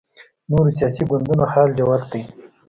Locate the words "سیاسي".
0.77-1.03